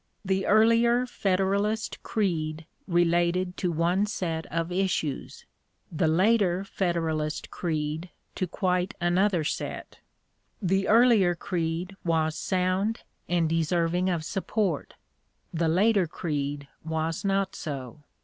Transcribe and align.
The 0.25 0.47
earlier 0.47 1.05
Federalist 1.05 2.01
creed 2.01 2.65
related 2.87 3.55
to 3.57 3.71
one 3.71 4.07
set 4.07 4.47
of 4.47 4.71
issues, 4.71 5.45
the 5.91 6.07
later 6.07 6.63
Federalist 6.63 7.51
creed 7.51 8.09
to 8.33 8.47
quite 8.47 8.95
another 8.99 9.43
set; 9.43 9.99
the 10.59 10.87
earlier 10.87 11.35
creed 11.35 11.95
was 12.03 12.35
sound 12.35 13.01
and 13.29 13.47
deserving 13.47 14.09
of 14.09 14.25
support; 14.25 14.95
the 15.53 15.67
later 15.69 16.07
creed 16.07 16.67
was 16.83 17.23
not 17.23 17.55
so. 17.55 18.01